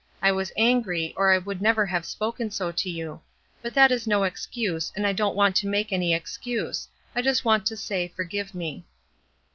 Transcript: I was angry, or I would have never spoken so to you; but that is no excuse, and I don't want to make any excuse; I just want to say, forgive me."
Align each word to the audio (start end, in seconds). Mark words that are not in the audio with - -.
I 0.19 0.31
was 0.31 0.51
angry, 0.57 1.13
or 1.15 1.29
I 1.29 1.37
would 1.37 1.57
have 1.57 1.61
never 1.61 1.87
spoken 2.01 2.49
so 2.49 2.71
to 2.71 2.89
you; 2.89 3.21
but 3.61 3.75
that 3.75 3.91
is 3.91 4.07
no 4.07 4.23
excuse, 4.23 4.91
and 4.95 5.05
I 5.05 5.13
don't 5.13 5.35
want 5.35 5.55
to 5.57 5.67
make 5.67 5.91
any 5.91 6.11
excuse; 6.11 6.87
I 7.15 7.21
just 7.21 7.45
want 7.45 7.67
to 7.67 7.77
say, 7.77 8.07
forgive 8.07 8.55
me." 8.55 8.83